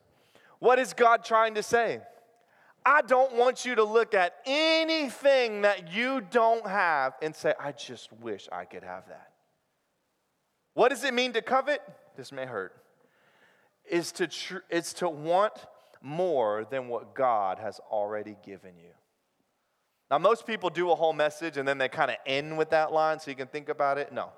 [0.59, 2.01] What is God trying to say?
[2.85, 7.73] I don't want you to look at anything that you don't have and say, I
[7.73, 9.31] just wish I could have that.
[10.73, 11.81] What does it mean to covet?
[12.15, 12.73] This may hurt.
[13.89, 15.53] Is to tr- it's to want
[16.01, 18.91] more than what God has already given you.
[20.09, 22.93] Now, most people do a whole message and then they kind of end with that
[22.93, 24.13] line so you can think about it.
[24.13, 24.31] No.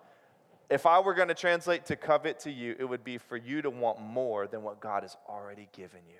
[0.69, 3.62] If I were going to translate to covet to you, it would be for you
[3.62, 6.19] to want more than what God has already given you.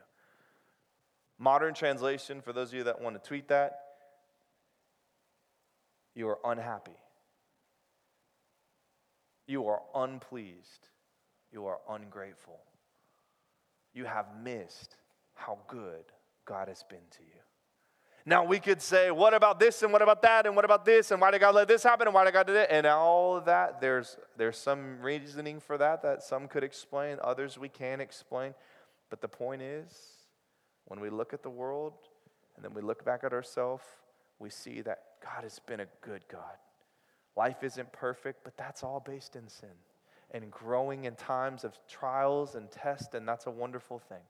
[1.38, 3.80] Modern translation, for those of you that want to tweet that,
[6.16, 6.98] you are unhappy.
[9.48, 10.90] You are unpleased.
[11.52, 12.60] You are ungrateful.
[13.94, 14.96] You have missed
[15.40, 16.04] how good
[16.46, 17.40] God has been to you.
[18.26, 21.12] Now we could say, what about this and what about that and what about this
[21.12, 22.72] and why did God let this happen and why did God do that?
[22.72, 27.58] And all of that, there's there's some reasoning for that that some could explain, others
[27.58, 28.54] we can't explain.
[29.10, 29.92] But the point is,
[30.86, 31.94] when we look at the world
[32.56, 33.84] and then we look back at ourselves,
[34.38, 36.58] we see that God has been a good God.
[37.36, 39.70] Life isn't perfect, but that's all based in sin
[40.32, 44.22] and growing in times of trials and tests, and that's a wonderful thing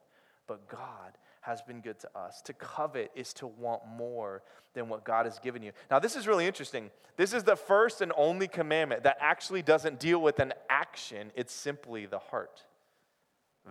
[0.50, 2.42] but God has been good to us.
[2.42, 4.42] To covet is to want more
[4.74, 5.72] than what God has given you.
[5.90, 6.90] Now, this is really interesting.
[7.18, 11.54] This is the first and only commandment that actually doesn't deal with an action, it's
[11.54, 12.66] simply the heart.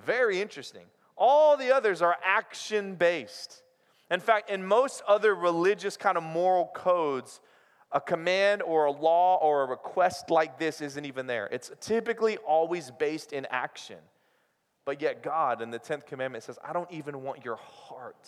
[0.06, 0.84] Very interesting.
[1.16, 3.62] All the others are action based.
[4.10, 7.40] In fact, in most other religious kind of moral codes,
[7.90, 11.48] a command or a law or a request like this isn't even there.
[11.50, 13.98] It's typically always based in action.
[14.88, 18.26] But yet, God in the 10th commandment says, I don't even want your heart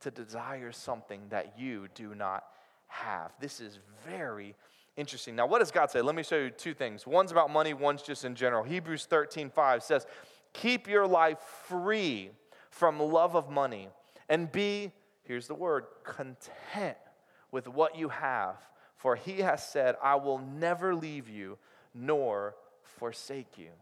[0.00, 2.44] to desire something that you do not
[2.86, 3.30] have.
[3.40, 4.54] This is very
[4.96, 5.36] interesting.
[5.36, 6.00] Now, what does God say?
[6.00, 7.06] Let me show you two things.
[7.06, 8.64] One's about money, one's just in general.
[8.64, 10.06] Hebrews 13 5 says,
[10.54, 12.30] Keep your life free
[12.70, 13.90] from love of money
[14.30, 14.92] and be,
[15.24, 16.96] here's the word, content
[17.52, 18.56] with what you have.
[18.96, 21.58] For he has said, I will never leave you
[21.92, 23.72] nor forsake you.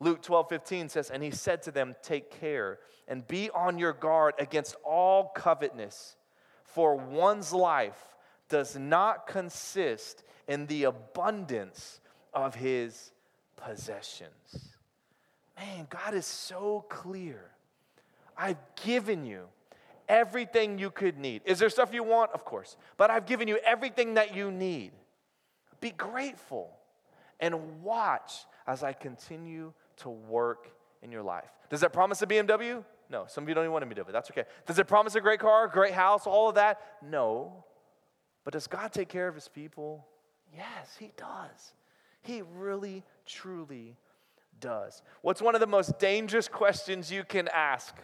[0.00, 2.78] Luke 12, 15 says, And he said to them, Take care
[3.08, 6.16] and be on your guard against all covetousness,
[6.64, 8.16] for one's life
[8.48, 12.00] does not consist in the abundance
[12.32, 13.12] of his
[13.56, 14.74] possessions.
[15.56, 17.50] Man, God is so clear.
[18.36, 19.44] I've given you
[20.08, 21.42] everything you could need.
[21.44, 22.32] Is there stuff you want?
[22.32, 22.76] Of course.
[22.96, 24.92] But I've given you everything that you need.
[25.80, 26.70] Be grateful
[27.38, 30.70] and watch as I continue to work
[31.02, 31.50] in your life.
[31.70, 32.84] Does that promise a BMW?
[33.10, 33.24] No.
[33.28, 34.12] Some of you don't even want a BMW.
[34.12, 34.44] That's okay.
[34.66, 36.80] Does it promise a great car, great house, all of that?
[37.02, 37.64] No.
[38.44, 40.06] But does God take care of his people?
[40.54, 41.72] Yes, he does.
[42.22, 43.96] He really, truly
[44.60, 45.02] does.
[45.22, 47.94] What's one of the most dangerous questions you can ask?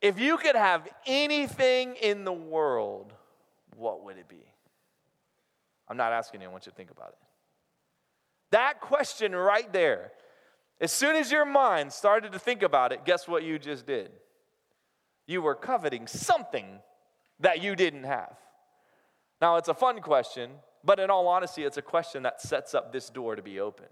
[0.00, 3.12] If you could have anything in the world,
[3.76, 4.44] what would it be?
[5.88, 7.27] I'm not asking you, I want you to think about it.
[8.50, 10.12] That question right there,
[10.80, 14.10] as soon as your mind started to think about it, guess what you just did?
[15.26, 16.78] You were coveting something
[17.40, 18.36] that you didn't have.
[19.40, 20.50] Now, it's a fun question,
[20.82, 23.86] but in all honesty, it's a question that sets up this door to be open.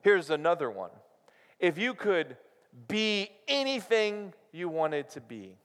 [0.00, 0.90] Here's another one.
[1.58, 2.36] If you could
[2.86, 5.56] be anything you wanted to be,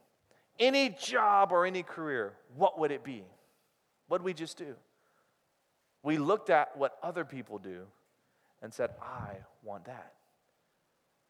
[0.60, 3.24] any job or any career, what would it be?
[4.08, 4.76] What did we just do?
[6.04, 7.86] We looked at what other people do
[8.62, 10.14] and said, I want that.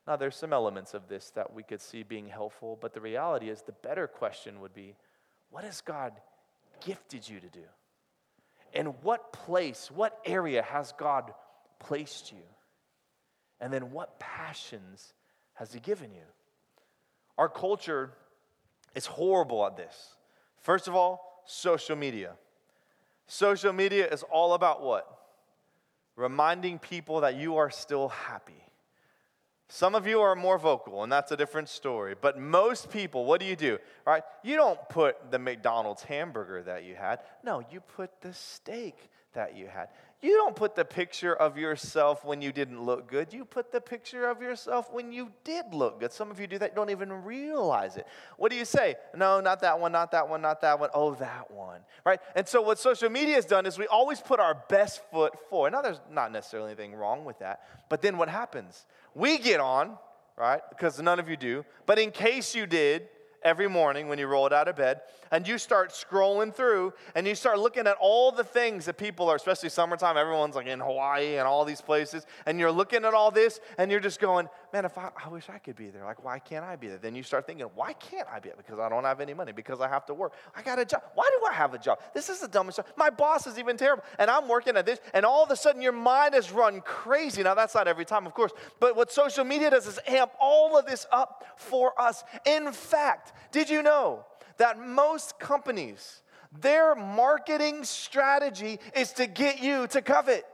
[0.05, 3.49] Now, there's some elements of this that we could see being helpful, but the reality
[3.49, 4.95] is the better question would be
[5.49, 6.13] what has God
[6.83, 7.63] gifted you to do?
[8.73, 11.31] And what place, what area has God
[11.79, 12.43] placed you?
[13.61, 15.13] And then what passions
[15.53, 16.25] has He given you?
[17.37, 18.11] Our culture
[18.95, 20.15] is horrible at this.
[20.57, 22.31] First of all, social media.
[23.27, 25.07] Social media is all about what?
[26.15, 28.63] Reminding people that you are still happy.
[29.69, 32.15] Some of you are more vocal, and that's a different story.
[32.19, 33.79] But most people, what do you do?
[34.05, 34.21] Right?
[34.43, 37.21] You don't put the McDonald's hamburger that you had.
[37.43, 39.87] No, you put the steak that you had.
[40.23, 43.33] You don't put the picture of yourself when you didn't look good.
[43.33, 46.13] You put the picture of yourself when you did look good.
[46.13, 48.07] Some of you do that, you don't even realize it.
[48.37, 48.95] What do you say?
[49.13, 50.89] No, not that one, not that one, not that one.
[50.93, 51.81] Oh, that one.
[52.05, 52.21] Right?
[52.37, 55.73] And so, what social media has done is we always put our best foot forward.
[55.73, 57.67] Now, there's not necessarily anything wrong with that.
[57.89, 58.85] But then what happens?
[59.13, 59.97] We get on,
[60.37, 60.61] right?
[60.69, 61.65] Because none of you do.
[61.85, 63.09] But in case you did,
[63.43, 65.01] every morning when you roll out of bed
[65.31, 69.29] and you start scrolling through and you start looking at all the things that people
[69.29, 73.13] are, especially summertime, everyone's like in Hawaii and all these places, and you're looking at
[73.13, 76.03] all this and you're just going, man, if I, I wish I could be there.
[76.03, 76.97] Like, why can't I be there?
[76.97, 78.57] Then you start thinking, why can't I be there?
[78.57, 80.33] Because I don't have any money, because I have to work.
[80.55, 81.03] I got a job.
[81.13, 81.99] Why do I have a job?
[82.15, 82.87] This is the dumbest job.
[82.97, 85.81] My boss is even terrible, and I'm working at this, and all of a sudden
[85.81, 87.43] your mind is run crazy.
[87.43, 90.75] Now, that's not every time, of course, but what social media does is amp all
[90.75, 92.23] of this up for us.
[92.45, 94.25] In fact, did you know
[94.57, 100.45] that most companies, their marketing strategy is to get you to covet?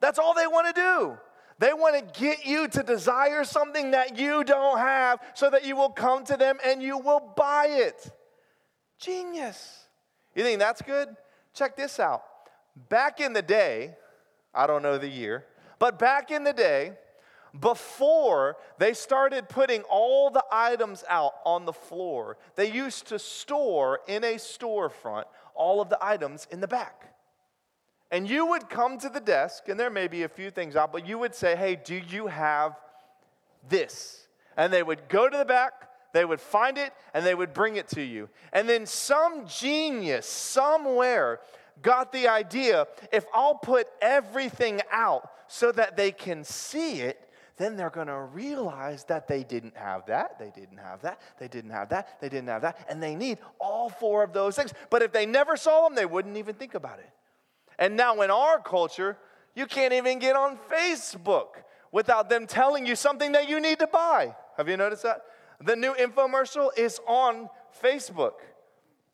[0.00, 1.18] That's all they want to do.
[1.58, 5.74] They want to get you to desire something that you don't have so that you
[5.74, 8.10] will come to them and you will buy it.
[8.98, 9.84] Genius.
[10.34, 11.08] You think that's good?
[11.54, 12.22] Check this out.
[12.90, 13.96] Back in the day,
[14.54, 15.46] I don't know the year,
[15.78, 16.92] but back in the day,
[17.58, 24.00] before they started putting all the items out on the floor, they used to store
[24.06, 27.15] in a storefront all of the items in the back.
[28.10, 30.92] And you would come to the desk, and there may be a few things out,
[30.92, 32.76] but you would say, Hey, do you have
[33.68, 34.26] this?
[34.56, 37.76] And they would go to the back, they would find it, and they would bring
[37.76, 38.28] it to you.
[38.52, 41.40] And then some genius somewhere
[41.82, 47.20] got the idea if I'll put everything out so that they can see it,
[47.56, 51.48] then they're going to realize that they didn't have that, they didn't have that, they
[51.48, 54.72] didn't have that, they didn't have that, and they need all four of those things.
[54.90, 57.10] But if they never saw them, they wouldn't even think about it.
[57.78, 59.16] And now in our culture,
[59.54, 61.62] you can't even get on Facebook
[61.92, 64.34] without them telling you something that you need to buy.
[64.56, 65.22] Have you noticed that?
[65.62, 67.48] The new infomercial is on
[67.82, 68.34] Facebook.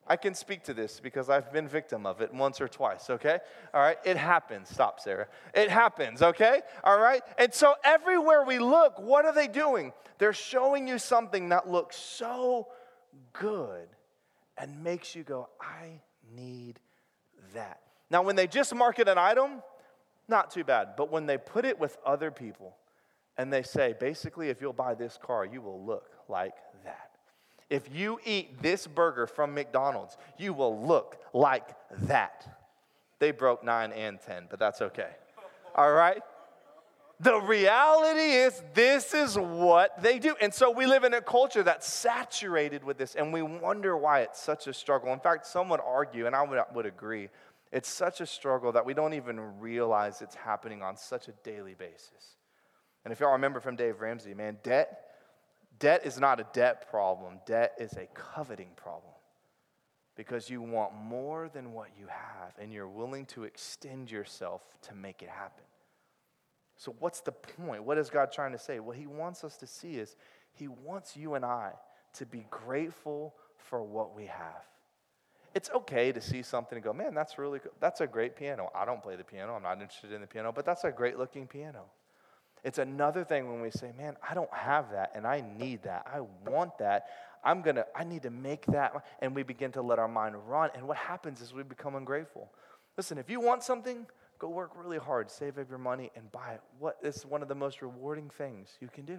[0.06, 3.38] I can speak to this because I've been victim of it once or twice, okay?
[3.72, 4.68] All right, it happens.
[4.68, 5.28] Stop, Sarah.
[5.54, 6.62] It happens, okay?
[6.82, 7.22] All right?
[7.38, 9.92] And so everywhere we look, what are they doing?
[10.18, 12.66] They're showing you something that looks so
[13.32, 13.86] good
[14.58, 16.00] and makes you go, I
[16.34, 16.80] need
[17.54, 17.80] that.
[18.12, 19.62] Now, when they just market an item,
[20.28, 20.90] not too bad.
[20.98, 22.76] But when they put it with other people
[23.38, 27.10] and they say, basically, if you'll buy this car, you will look like that.
[27.70, 32.46] If you eat this burger from McDonald's, you will look like that.
[33.18, 35.08] They broke nine and 10, but that's okay.
[35.74, 36.22] All right?
[37.18, 40.34] The reality is, this is what they do.
[40.40, 44.20] And so we live in a culture that's saturated with this, and we wonder why
[44.20, 45.12] it's such a struggle.
[45.12, 47.28] In fact, some would argue, and I would, would agree,
[47.72, 51.74] it's such a struggle that we don't even realize it's happening on such a daily
[51.74, 52.36] basis.
[53.04, 55.06] And if y'all remember from Dave Ramsey, man, debt,
[55.78, 57.40] debt is not a debt problem.
[57.46, 59.14] Debt is a coveting problem.
[60.14, 64.94] Because you want more than what you have, and you're willing to extend yourself to
[64.94, 65.64] make it happen.
[66.76, 67.84] So, what's the point?
[67.84, 68.78] What is God trying to say?
[68.78, 70.14] What He wants us to see is
[70.52, 71.72] He wants you and I
[72.14, 74.66] to be grateful for what we have
[75.54, 77.72] it's okay to see something and go, man, that's really good.
[77.80, 78.70] That's a great piano.
[78.74, 79.54] I don't play the piano.
[79.54, 81.84] I'm not interested in the piano, but that's a great looking piano.
[82.64, 86.06] It's another thing when we say, man, I don't have that and I need that.
[86.12, 87.06] I want that.
[87.44, 88.94] I'm going to, I need to make that.
[89.20, 90.70] And we begin to let our mind run.
[90.74, 92.52] And what happens is we become ungrateful.
[92.96, 94.06] Listen, if you want something,
[94.38, 96.60] go work really hard, save up your money, and buy it.
[96.78, 99.18] What is one of the most rewarding things you can do?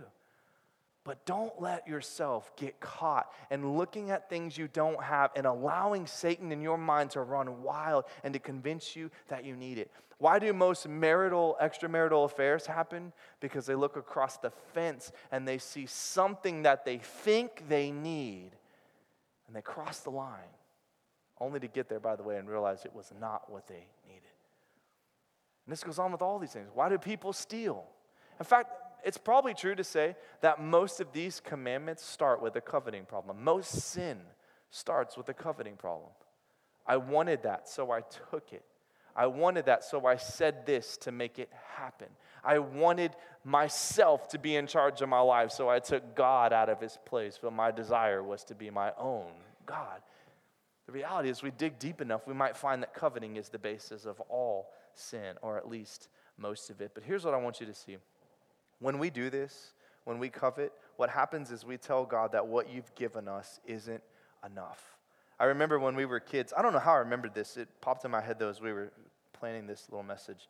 [1.06, 6.08] But don't let yourself get caught in looking at things you don't have and allowing
[6.08, 9.92] Satan in your mind to run wild and to convince you that you need it.
[10.20, 13.12] Why do most marital, extramarital affairs happen?
[13.42, 18.52] Because they look across the fence and they see something that they think they need
[19.48, 20.40] And they cross the line,
[21.40, 24.24] only to get there, by the way, and realize it was not what they needed.
[25.66, 26.70] And this goes on with all these things.
[26.74, 27.86] Why do people steal?
[28.40, 28.72] In fact,
[29.04, 33.44] it's probably true to say that most of these commandments start with a coveting problem.
[33.44, 34.20] Most sin
[34.70, 36.10] starts with a coveting problem.
[36.86, 38.64] I wanted that, so I took it.
[39.16, 42.08] I wanted that, so I said this to make it happen.
[42.44, 43.12] I wanted
[43.44, 46.98] myself to be in charge of my life, so I took God out of his
[47.06, 49.32] place, but my desire was to be my own
[49.66, 50.02] God.
[50.88, 54.06] The reality is, we dig deep enough, we might find that coveting is the basis
[54.06, 56.92] of all sin, or at least most of it.
[56.94, 57.98] But here's what I want you to see
[58.84, 62.70] when we do this, when we covet, what happens is we tell God that what
[62.70, 64.04] you've given us isn't
[64.46, 64.98] enough.
[65.40, 67.58] I remember when we were kids, I don't know how I remembered this.
[67.58, 68.92] It popped in my head though as we were
[69.32, 70.50] planning this little message.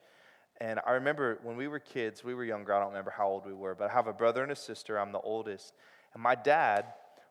[0.59, 3.45] And I remember when we were kids, we were younger, I don't remember how old
[3.45, 5.73] we were, but I have a brother and a sister, I'm the oldest.
[6.13, 6.85] And my dad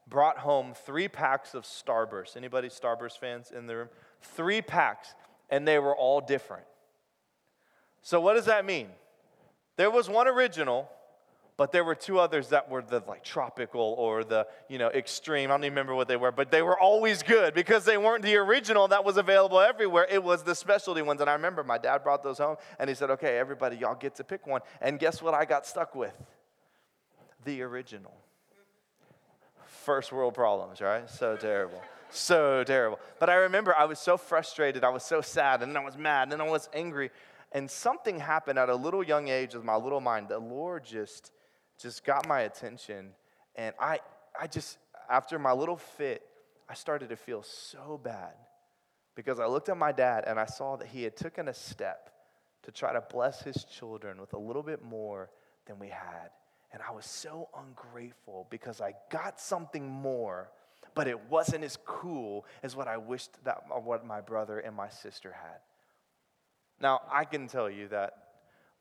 [0.09, 2.37] brought home three packs of Starburst.
[2.37, 3.89] Anybody Starburst fans in the room?
[4.21, 5.15] Three packs,
[5.51, 6.65] and they were all different.
[8.03, 8.89] So what does that mean?
[9.77, 10.91] There was one original,
[11.57, 15.51] but there were two others that were the like tropical or the you know extreme.
[15.51, 18.23] I don't even remember what they were but they were always good because they weren't
[18.23, 20.07] the original that was available everywhere.
[20.11, 21.21] It was the specialty ones.
[21.21, 24.17] And i remember my dad brought those home and he said okay everybody y'all get
[24.17, 24.61] to pick one.
[24.81, 26.15] And guess what i got stuck with?
[27.45, 28.15] The original.
[29.65, 31.09] First world problems right?
[31.09, 31.83] So terrible.
[32.11, 32.99] So terrible.
[33.21, 34.85] But i remember i was so frustrated.
[34.85, 35.63] I was so sad.
[35.63, 36.25] And then i was mad.
[36.25, 37.11] And then i was angry
[37.53, 41.33] and something happened at a little young age with my little mind the lord just
[41.83, 43.11] just got my attention.
[43.57, 44.01] And I,
[44.41, 44.79] I just,
[45.11, 46.23] after my little fit,
[46.69, 48.33] I started to feel so bad
[49.15, 52.11] because I looked at my dad and I saw that he had taken a step
[52.63, 55.29] to try to bless his children with a little bit more
[55.67, 56.31] than we had.
[56.73, 60.51] And I was so ungrateful because I got something more,
[60.95, 64.89] but it wasn't as cool as what I wished that what my brother and my
[64.89, 65.59] sister had.
[66.83, 68.15] Now, I can tell you that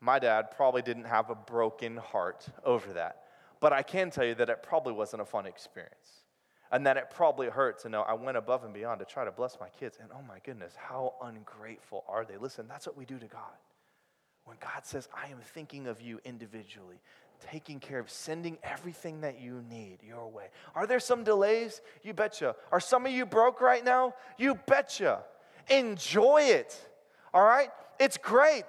[0.01, 3.23] my dad probably didn't have a broken heart over that.
[3.59, 6.25] But I can tell you that it probably wasn't a fun experience.
[6.71, 9.31] And that it probably hurt to know I went above and beyond to try to
[9.31, 9.99] bless my kids.
[10.01, 12.37] And oh my goodness, how ungrateful are they?
[12.37, 13.41] Listen, that's what we do to God.
[14.45, 16.99] When God says, I am thinking of you individually,
[17.51, 20.45] taking care of, sending everything that you need your way.
[20.73, 21.81] Are there some delays?
[22.01, 22.55] You betcha.
[22.71, 24.15] Are some of you broke right now?
[24.39, 25.19] You betcha.
[25.69, 26.75] Enjoy it.
[27.33, 27.69] All right?
[28.01, 28.65] It's great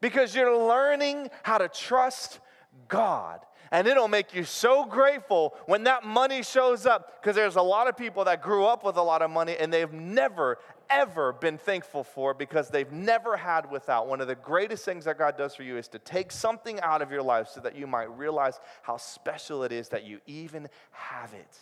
[0.00, 2.40] because you're learning how to trust
[2.88, 3.40] God.
[3.70, 7.88] And it'll make you so grateful when that money shows up because there's a lot
[7.88, 10.56] of people that grew up with a lot of money and they've never,
[10.88, 14.06] ever been thankful for because they've never had without.
[14.06, 17.02] One of the greatest things that God does for you is to take something out
[17.02, 20.70] of your life so that you might realize how special it is that you even
[20.90, 21.58] have it.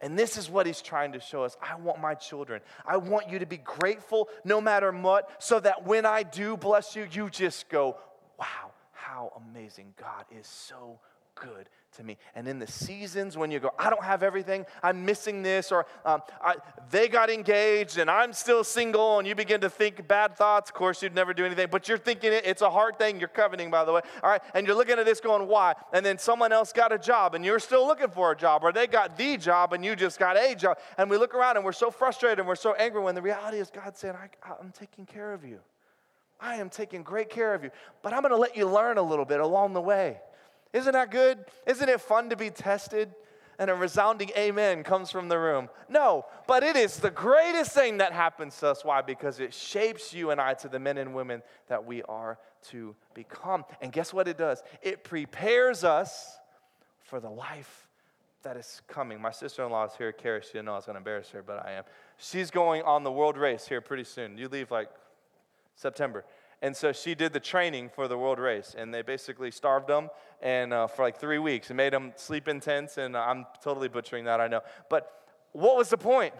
[0.00, 1.56] And this is what he's trying to show us.
[1.62, 2.60] I want my children.
[2.86, 6.94] I want you to be grateful no matter what, so that when I do bless
[6.94, 7.96] you, you just go,
[8.38, 9.94] wow, how amazing.
[9.98, 10.98] God is so
[11.34, 12.16] good to me.
[12.34, 15.86] And in the seasons when you go, I don't have everything, I'm missing this, or
[16.04, 16.54] um, I,
[16.90, 20.70] they got engaged and I'm still single, and you begin to think bad thoughts.
[20.70, 23.18] Of course, you'd never do anything, but you're thinking it, it's a hard thing.
[23.18, 24.02] You're coveting, by the way.
[24.22, 24.42] All right.
[24.54, 25.74] And you're looking at this going, why?
[25.92, 28.72] And then someone else got a job and you're still looking for a job, or
[28.72, 30.78] they got the job and you just got a job.
[30.98, 33.58] And we look around and we're so frustrated and we're so angry when the reality
[33.58, 34.14] is God saying,
[34.60, 35.60] I'm taking care of you.
[36.38, 37.70] I am taking great care of you,
[38.02, 40.20] but I'm going to let you learn a little bit along the way.
[40.72, 41.44] Isn't that good?
[41.66, 43.14] Isn't it fun to be tested?
[43.58, 45.70] And a resounding amen comes from the room.
[45.88, 48.84] No, but it is the greatest thing that happens to us.
[48.84, 49.00] Why?
[49.00, 52.94] Because it shapes you and I to the men and women that we are to
[53.14, 53.64] become.
[53.80, 54.62] And guess what it does?
[54.82, 56.38] It prepares us
[57.00, 57.88] for the life
[58.42, 59.20] that is coming.
[59.20, 60.42] My sister in law is here, Carrie.
[60.42, 61.84] She didn't know I was going to embarrass her, but I am.
[62.18, 64.36] She's going on the world race here pretty soon.
[64.36, 64.88] You leave like
[65.74, 66.24] September.
[66.62, 70.08] And so she did the training for the world race, and they basically starved them
[70.40, 72.96] and uh, for like three weeks and made them sleep in tents.
[72.96, 74.62] And I'm totally butchering that, I know.
[74.88, 75.12] But
[75.52, 76.34] what was the point?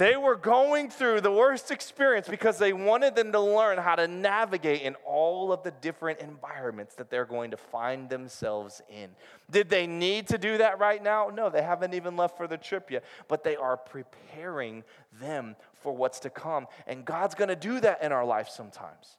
[0.00, 4.08] They were going through the worst experience because they wanted them to learn how to
[4.08, 9.10] navigate in all of the different environments that they're going to find themselves in.
[9.50, 11.28] Did they need to do that right now?
[11.28, 14.84] No, they haven't even left for the trip yet, but they are preparing
[15.20, 16.66] them for what's to come.
[16.86, 19.18] And God's going to do that in our life sometimes.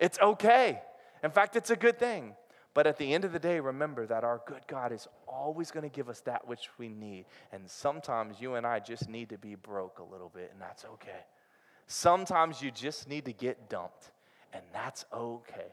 [0.00, 0.80] It's okay.
[1.22, 2.34] In fact, it's a good thing.
[2.72, 5.82] But at the end of the day, remember that our good God is always going
[5.82, 7.26] to give us that which we need.
[7.52, 10.84] And sometimes you and I just need to be broke a little bit, and that's
[10.84, 11.24] okay.
[11.88, 14.12] Sometimes you just need to get dumped,
[14.52, 15.72] and that's okay.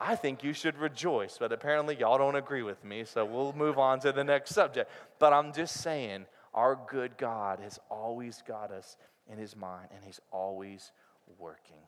[0.00, 3.78] I think you should rejoice, but apparently y'all don't agree with me, so we'll move
[3.78, 4.90] on to the next subject.
[5.18, 6.24] But I'm just saying,
[6.54, 8.96] Our good God has always got us
[9.30, 10.92] in his mind, and he's always
[11.38, 11.82] working.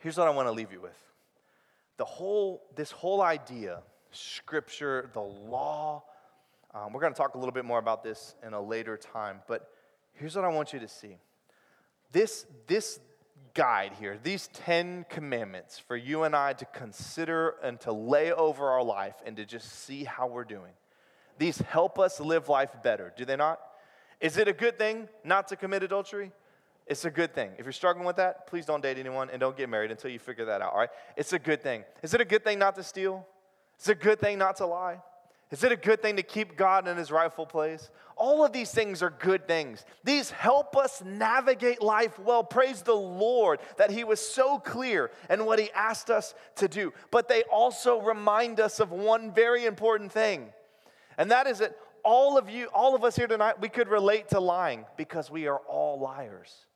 [0.00, 0.98] Here's what I want to leave you with.
[1.96, 6.04] The whole, this whole idea, scripture, the law,
[6.74, 9.40] um, we're going to talk a little bit more about this in a later time,
[9.48, 9.70] but
[10.12, 11.16] here's what I want you to see.
[12.12, 13.00] This, this
[13.54, 18.68] guide here, these 10 commandments for you and I to consider and to lay over
[18.68, 20.72] our life and to just see how we're doing.
[21.38, 23.60] These help us live life better, do they not?
[24.20, 26.32] Is it a good thing not to commit adultery?
[26.86, 27.50] It's a good thing.
[27.58, 30.20] If you're struggling with that, please don't date anyone and don't get married until you
[30.20, 30.90] figure that out, all right?
[31.16, 31.84] It's a good thing.
[32.02, 33.26] Is it a good thing not to steal?
[33.80, 35.00] Is it a good thing not to lie?
[35.50, 37.90] Is it a good thing to keep God in his rightful place?
[38.16, 39.84] All of these things are good things.
[40.02, 42.42] These help us navigate life well.
[42.42, 46.92] Praise the Lord that he was so clear in what he asked us to do.
[47.10, 50.48] But they also remind us of one very important thing.
[51.18, 54.28] And that is that all of you, all of us here tonight, we could relate
[54.30, 56.66] to lying because we are all liars.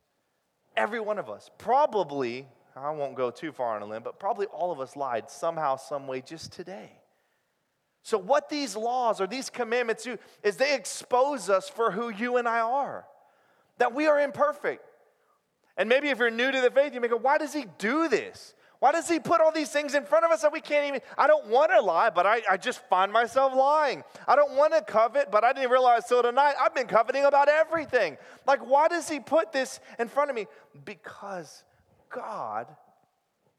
[0.76, 1.50] Every one of us.
[1.58, 2.46] Probably,
[2.76, 5.76] I won't go too far on a limb, but probably all of us lied somehow,
[5.76, 6.92] some way just today.
[8.02, 12.38] So, what these laws or these commandments do is they expose us for who you
[12.38, 13.04] and I are,
[13.78, 14.82] that we are imperfect.
[15.76, 18.08] And maybe if you're new to the faith, you may go, Why does he do
[18.08, 18.54] this?
[18.81, 21.01] Why does he put all these things in front of us that we can't even?
[21.16, 24.03] I don't want to lie, but I, I just find myself lying.
[24.26, 27.51] I don't want to covet, but I didn't realize till tonight I've been coveting about
[27.51, 28.16] everything.
[28.47, 30.47] Like, why does he put this in front of me?
[30.87, 31.62] Because
[32.09, 32.66] God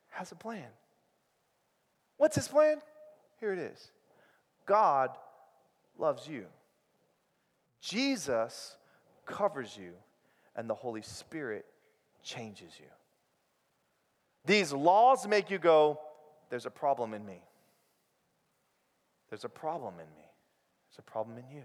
[0.10, 0.66] has a plan.
[2.18, 2.78] What's his plan?
[3.40, 3.92] Here it is.
[4.66, 5.12] God
[6.00, 6.46] loves you.
[7.80, 8.76] Jesus
[9.28, 9.92] covers you,
[10.56, 11.66] and the Holy Spirit
[12.24, 12.86] changes you.
[14.46, 16.00] These laws make you go,
[16.50, 17.42] there's a problem in me.
[19.30, 20.26] There's a problem in me.
[20.90, 21.64] There's a problem in you.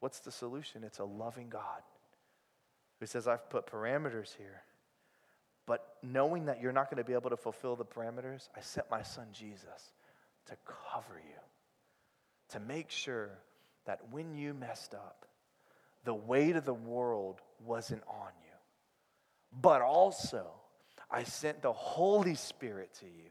[0.00, 0.82] What's the solution?
[0.82, 1.82] It's a loving God
[2.98, 4.62] who says, I've put parameters here.
[5.66, 8.90] But knowing that you're not going to be able to fulfill the parameters, I sent
[8.90, 9.92] my son Jesus
[10.46, 11.38] to cover you,
[12.48, 13.30] to make sure
[13.84, 15.26] that when you messed up,
[16.04, 18.56] the weight of the world wasn't on you.
[19.60, 20.46] But also,
[21.10, 23.30] I sent the Holy Spirit to you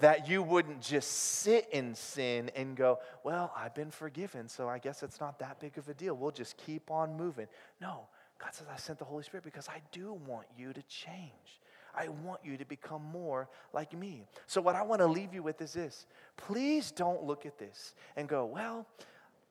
[0.00, 4.78] that you wouldn't just sit in sin and go, Well, I've been forgiven, so I
[4.78, 6.14] guess it's not that big of a deal.
[6.14, 7.46] We'll just keep on moving.
[7.80, 8.06] No,
[8.38, 11.60] God says, I sent the Holy Spirit because I do want you to change.
[11.94, 14.24] I want you to become more like me.
[14.46, 16.06] So, what I want to leave you with is this
[16.36, 18.86] please don't look at this and go, well,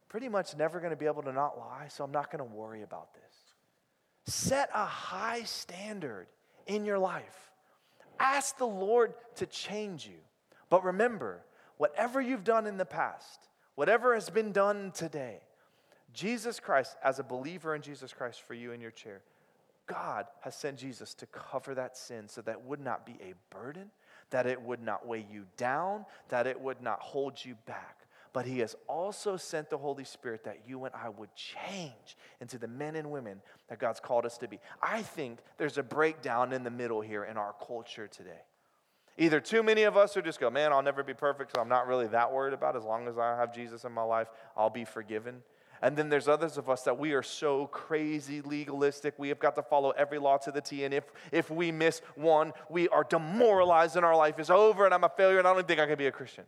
[0.07, 2.55] pretty much never going to be able to not lie, so I'm not going to
[2.55, 4.33] worry about this.
[4.33, 6.27] Set a high standard
[6.65, 7.48] in your life.
[8.19, 10.19] Ask the Lord to change you.
[10.69, 11.41] But remember,
[11.77, 15.39] whatever you've done in the past, whatever has been done today,
[16.13, 19.21] Jesus Christ, as a believer in Jesus Christ for you in your chair,
[19.87, 23.89] God has sent Jesus to cover that sin so that would not be a burden,
[24.29, 27.97] that it would not weigh you down, that it would not hold you back.
[28.33, 32.57] But He has also sent the Holy Spirit that you and I would change into
[32.57, 34.59] the men and women that God's called us to be.
[34.81, 38.41] I think there's a breakdown in the middle here in our culture today.
[39.17, 41.67] Either too many of us are just go, man, I'll never be perfect, so I'm
[41.67, 42.79] not really that worried about it.
[42.79, 45.43] As long as I have Jesus in my life, I'll be forgiven.
[45.81, 49.13] And then there's others of us that we are so crazy legalistic.
[49.17, 50.83] We have got to follow every law to the T.
[50.83, 54.93] And if, if we miss one, we are demoralized and our life is over and
[54.93, 56.43] I'm a failure and I don't think I can be a Christian.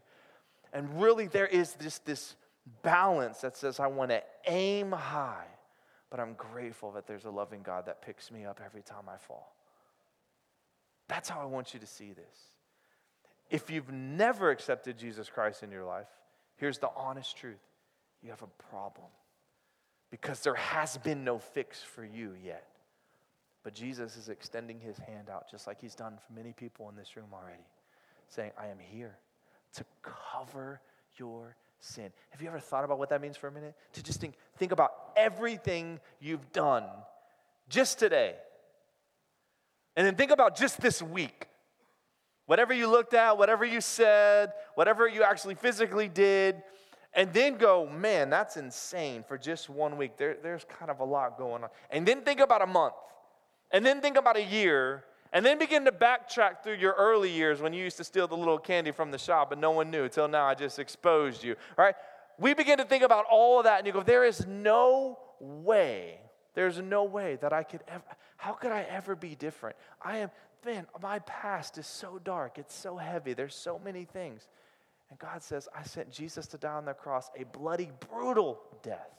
[0.74, 2.36] And really, there is this, this
[2.82, 5.48] balance that says, I want to aim high,
[6.10, 9.18] but I'm grateful that there's a loving God that picks me up every time I
[9.18, 9.54] fall.
[11.08, 12.38] That's how I want you to see this.
[13.50, 16.08] If you've never accepted Jesus Christ in your life,
[16.56, 17.60] here's the honest truth
[18.24, 19.08] you have a problem
[20.10, 22.68] because there has been no fix for you yet.
[23.64, 26.96] But Jesus is extending his hand out, just like he's done for many people in
[26.96, 27.64] this room already,
[28.30, 29.18] saying, I am here
[29.76, 30.82] to cover
[31.18, 32.12] your sin.
[32.30, 33.76] Have you ever thought about what that means for a minute?
[33.94, 36.84] To just think, think about everything you've done
[37.70, 38.36] just today.
[39.96, 41.48] And then think about just this week.
[42.46, 46.62] Whatever you looked at, whatever you said, whatever you actually physically did,
[47.14, 50.18] and then go, man, that's insane for just one week.
[50.18, 51.70] There, there's kind of a lot going on.
[51.90, 52.94] And then think about a month,
[53.72, 55.04] and then think about a year,
[55.34, 58.36] and then begin to backtrack through your early years when you used to steal the
[58.36, 61.56] little candy from the shop and no one knew until now I just exposed you.
[61.78, 61.96] All right?
[62.38, 66.20] We begin to think about all of that, and you go, there is no way,
[66.56, 68.04] there's no way that I could ever,
[68.38, 69.76] how could I ever be different?
[70.02, 70.32] I am,
[70.66, 74.48] man, my past is so dark, it's so heavy, there's so many things.
[75.12, 79.10] And God says, I sent Jesus to die on the cross, a bloody, brutal death,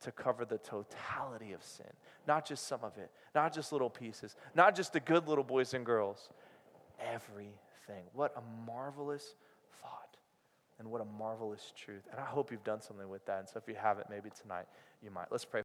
[0.00, 1.86] to cover the totality of sin,
[2.26, 5.74] not just some of it, not just little pieces, not just the good little boys
[5.74, 6.30] and girls,
[7.00, 8.04] everything.
[8.12, 9.34] What a marvelous
[9.82, 10.16] thought
[10.78, 12.08] and what a marvelous truth.
[12.10, 13.40] And I hope you've done something with that.
[13.40, 14.66] And so if you haven't, maybe tonight
[15.02, 15.26] you might.
[15.30, 15.58] Let's pray.